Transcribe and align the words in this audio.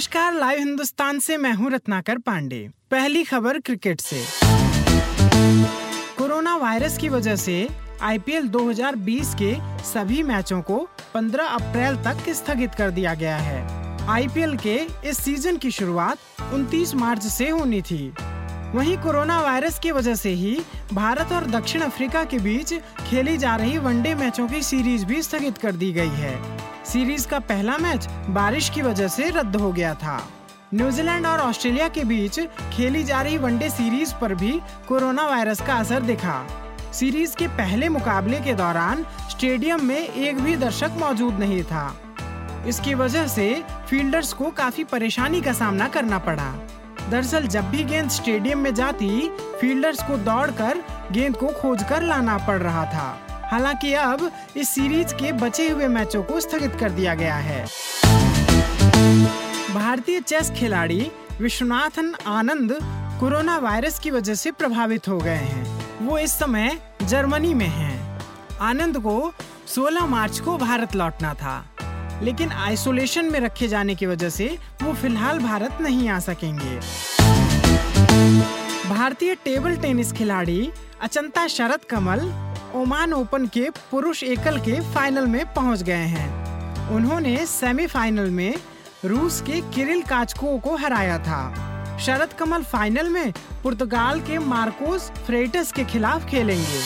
नमस्कार 0.00 0.34
लाइव 0.34 0.58
हिंदुस्तान 0.58 1.18
से 1.18 1.36
मैं 1.36 1.52
हूँ 1.52 1.70
रत्नाकर 1.70 2.18
पांडे। 2.18 2.58
पहली 2.90 3.24
खबर 3.24 3.58
क्रिकेट 3.58 4.00
से। 4.00 4.22
कोरोना 6.18 6.56
वायरस 6.56 6.98
की 6.98 7.08
वजह 7.08 7.36
से 7.36 7.68
आईपीएल 8.02 8.48
2020 8.48 9.34
के 9.42 9.54
सभी 9.84 10.22
मैचों 10.22 10.60
को 10.62 10.78
15 11.14 11.44
अप्रैल 11.44 11.96
तक 11.96 12.32
स्थगित 12.32 12.74
कर 12.74 12.90
दिया 12.90 13.14
गया 13.14 13.36
है। 13.36 14.08
आईपीएल 14.08 14.56
के 14.56 14.76
इस 15.08 15.18
सीज़न 15.18 15.56
की 15.56 15.70
शुरुआत 15.70 16.18
29 16.54 16.94
मार्च 16.94 17.26
से 17.26 17.48
होनी 17.48 17.82
थी। 17.82 18.14
वहीं 18.74 18.96
कोरोना 18.96 19.40
वायरस 19.40 19.78
की 19.78 19.90
वजह 19.90 20.14
से 20.14 20.30
ही 20.30 20.60
भारत 20.92 21.32
और 21.32 21.46
दक्षिण 21.50 21.82
अफ्रीका 21.82 22.24
के 22.24 22.38
बीच 22.38 22.74
खेली 23.10 23.36
जा 23.36 23.56
रही 23.56 23.78
वनडे 23.78 24.14
मैचों 24.14 24.48
की 24.48 24.62
सीरीज़ 24.62 25.04
भी 25.04 25.22
स्थगित 25.22 25.58
कर 25.58 25.72
दी 25.72 25.92
गई 25.92 26.16
है। 26.16 26.59
सीरीज़ 26.92 27.26
का 27.28 27.38
पहला 27.38 27.76
मैच 27.78 28.06
बारिश 28.28 28.68
की 28.68 28.82
वजह 28.82 29.08
से 29.08 29.28
रद्द 29.30 29.56
हो 29.56 29.70
गया 29.72 29.94
था। 29.94 30.16
न्यूजीलैंड 30.74 31.26
और 31.26 31.38
ऑस्ट्रेलिया 31.38 31.88
के 31.88 32.04
बीच 32.04 32.38
खेली 32.72 33.02
जा 33.04 33.20
रही 33.22 33.38
वनडे 33.38 33.68
सीरीज़ 33.70 34.14
पर 34.14 34.34
भी 34.34 34.52
कोरोना 34.88 35.26
वायरस 35.26 35.60
का 35.60 35.74
असर 35.74 36.00
दिखा। 36.00 36.34
सीरीज़ 36.92 37.36
के 37.36 37.48
पहले 37.48 37.88
मुकाबले 37.88 38.40
के 38.40 38.54
दौरान 38.54 39.06
स्टेडियम 39.30 39.84
में 39.84 39.98
एक 39.98 40.40
भी 40.40 40.56
दर्शक 40.56 40.96
मौजूद 40.98 41.38
नहीं 41.38 41.62
था। 41.62 41.86
इसकी 42.66 42.94
वजह 42.94 43.26
से 43.26 43.64
फील्डर्स 43.90 44.32
को 44.32 44.50
काफ़ी 44.50 44.84
परेशानी 44.84 45.40
का 45.40 45.52
सामना 45.52 45.88
करना 45.88 46.18
पड़ा। 46.18 46.52
दरअसल 47.10 47.46
जब 47.46 47.70
भी 47.70 47.84
गेंद 47.84 48.10
स्टेडियम 48.10 48.58
में 48.58 48.74
जाती, 48.74 49.28
फील्डर्स 49.60 50.02
को 50.02 50.16
दौड़कर 50.16 50.84
गेंद 51.12 51.36
को 51.36 51.46
खोजकर 51.46 52.02
लाना 52.02 52.38
पड़ 52.38 52.58
रहा 52.58 52.84
था। 52.84 53.18
हालाँकि 53.50 53.92
अब 53.94 54.30
इस 54.56 54.68
सीरीज़ 54.68 55.14
के 55.14 55.32
बचे 55.32 55.68
हुए 55.70 55.88
मैचों 55.88 56.22
को 56.22 56.40
स्थगित 56.40 56.76
कर 56.80 56.90
दिया 56.90 57.14
गया 57.14 57.36
है। 57.36 57.64
भारतीय 59.74 60.20
चेस 60.20 60.50
खिलाड़ी 60.50 61.10
विश्वनाथन 61.40 62.14
आनंद 62.26 62.78
कोरोना 63.20 63.56
वायरस 63.58 63.98
की 63.98 64.10
वजह 64.10 64.34
से 64.34 64.50
प्रभावित 64.50 65.08
हो 65.08 65.18
गए 65.18 65.30
हैं। 65.30 65.64
वो 66.02 66.18
इस 66.18 66.32
समय 66.32 66.78
जर्मनी 67.02 67.54
में 67.54 67.66
हैं। 67.66 68.18
आनंद 68.60 68.98
को 68.98 69.32
16 69.66 70.06
मार्च 70.06 70.38
को 70.40 70.56
भारत 70.58 70.94
लौटना 70.96 71.34
था, 71.34 71.64
लेकिन 72.22 72.52
आइसोलेशन 72.52 73.24
में 73.24 73.40
रखे 73.40 73.68
जाने 73.68 73.94
की 73.94 74.06
वजह 74.06 74.28
से 74.28 74.46
वो 74.82 74.92
फ़िलहाल 74.92 75.38
भारत 75.38 75.78
नहीं 75.80 76.08
आ 76.08 76.18
सकेंगे। 76.18 76.78
भारतीय 78.88 79.34
टेबल 79.34 79.76
टेनिस 79.76 80.12
खिलाड़ी 80.12 80.70
अचंता 81.02 81.46
शरद 81.46 81.84
कमल 81.84 82.20
ओमान 82.74 83.12
ओपन 83.12 83.46
के 83.46 83.68
पुरुष 83.90 84.22
एकल 84.22 84.58
के 84.58 84.80
फाइनल 84.94 85.26
में 85.26 85.54
पहुँच 85.54 85.82
गए 85.82 86.04
हैं। 86.06 86.88
उन्होंने 86.90 87.46
सेमीफाइनल 87.46 88.30
में 88.30 88.54
रूस 89.04 89.40
के 89.40 89.60
किरिल 89.74 90.02
काचको 90.02 90.58
को 90.58 90.76
हराया 90.76 91.18
था। 91.18 91.98
शरद 91.98 92.32
कमल 92.32 92.62
फाइनल 92.62 93.08
में 93.08 93.32
पुर्तगाल 93.62 94.20
के 94.20 94.38
मार्कोस 94.38 95.10
फ्रेटस 95.26 95.72
के 95.72 95.84
खिलाफ 95.84 96.26
खेलेंगे। 96.26 96.82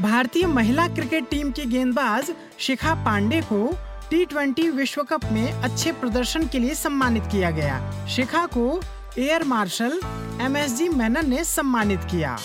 भारतीय 0.00 0.46
महिला 0.46 0.86
क्रिकेट 0.88 1.28
टीम 1.30 1.50
की 1.50 1.64
गेंदबाज 1.64 2.32
शिखा 2.58 2.94
पांडे 2.94 3.40
को 3.52 3.78
टी 4.12 4.68
विश्व 4.70 5.02
कप 5.02 5.24
में 5.24 5.52
अच्छे 5.52 5.92
प्रदर्शन 5.92 6.46
के 6.46 6.58
लिए 6.58 6.74
सम्मानित 6.74 7.22
किया 7.32 7.50
गया। 7.50 8.06
शिखा 8.06 8.46
को 8.46 8.80
air 9.18 9.44
marshal 9.44 10.00
M 10.40 10.56
S 10.56 10.76
G 10.78 10.88
Menon 10.88 11.30
ने 11.30 11.44
सम्मानित 11.44 12.00
किया। 12.10 12.38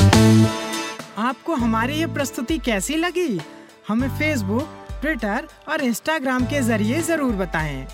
आपको 0.00 1.54
हमारी 1.54 1.94
ये 1.94 2.06
प्रस्तुति 2.06 2.58
कैसी 2.58 2.96
लगी? 2.96 3.40
हमें 3.88 4.08
फेसबुक 4.18 4.68
ट्विटर 5.00 5.48
और 5.68 5.80
इंस्टाग्राम 5.80 6.44
के 6.46 6.60
ज़रिए 6.62 7.00
ज़रूर 7.02 7.32
बताएँ। 7.32 7.86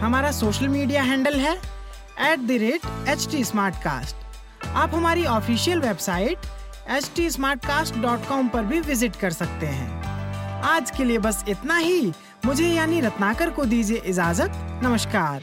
हमारा 0.00 0.30
सोशल 0.32 0.68
मीडिया 0.68 1.02
हैंडल 1.02 1.34
है 1.34 1.54
at 2.32 2.38
the 2.38 2.58
rate 2.60 3.08
H 3.08 3.28
T 3.30 3.42
आप 4.66 4.94
हमारी 4.94 5.24
ऑफिशियल 5.24 5.80
वेबसाइट 5.80 6.46
एच 6.90 7.10
टी 7.16 7.28
पर 8.48 8.64
भी 8.64 8.80
विज़िट 8.80 9.16
कर 9.16 9.30
सकते 9.30 9.66
हैं। 9.66 10.62
आज 10.64 10.90
के 10.90 11.04
लिए 11.04 11.18
बस 11.18 11.44
इतना 11.48 11.76
ही। 11.76 12.12
मुझे 12.46 12.68
यानी 12.68 13.00
रत्नाकर 13.00 13.50
को 13.50 13.64
दीजिए 13.64 14.02
इजाज़त। 14.06 14.80
नमस्कार। 14.84 15.42